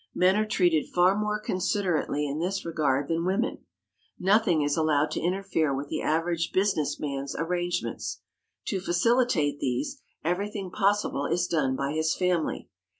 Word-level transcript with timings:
Men 0.15 0.35
are 0.35 0.47
treated 0.47 0.89
far 0.89 1.15
more 1.15 1.39
considerately 1.39 2.25
in 2.27 2.39
this 2.39 2.65
regard 2.65 3.07
than 3.07 3.23
women. 3.23 3.59
Nothing 4.17 4.63
is 4.63 4.75
allowed 4.75 5.11
to 5.11 5.19
interfere 5.21 5.75
with 5.75 5.89
the 5.89 6.01
average 6.01 6.51
business 6.53 6.99
man's 6.99 7.35
arrangements. 7.37 8.21
To 8.69 8.79
facilitate 8.79 9.59
these, 9.59 10.01
everything 10.23 10.71
possible 10.71 11.27
is 11.27 11.45
done 11.45 11.75
by 11.75 11.93
his 11.93 12.15
family. 12.15 12.67